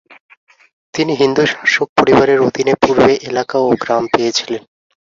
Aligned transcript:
তিনি 0.93 1.13
হিন্দু 1.21 1.43
শাসক 1.51 1.87
পরিবারের 1.97 2.39
অধীনে 2.47 2.73
পূর্বে 2.81 3.13
এলাকা 3.29 3.57
ও 3.59 3.79
গ্রাম 3.81 4.03
পেয়েছিলেন। 4.13 4.61